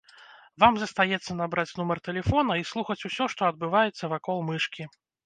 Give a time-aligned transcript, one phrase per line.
[0.61, 4.89] Вам застаецца набраць нумар тэлефона і слухаць усё, што адбываецца вакол мышкі.